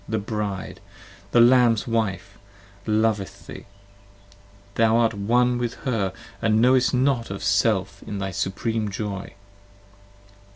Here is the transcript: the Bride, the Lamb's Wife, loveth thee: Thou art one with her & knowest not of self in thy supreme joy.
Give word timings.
the 0.09 0.17
Bride, 0.17 0.79
the 1.29 1.39
Lamb's 1.39 1.85
Wife, 1.85 2.39
loveth 2.87 3.45
thee: 3.45 3.67
Thou 4.73 4.97
art 4.97 5.13
one 5.13 5.59
with 5.59 5.75
her 5.85 6.11
& 6.41 6.41
knowest 6.41 6.91
not 6.91 7.29
of 7.29 7.43
self 7.43 8.01
in 8.07 8.17
thy 8.17 8.31
supreme 8.31 8.89
joy. 8.89 9.35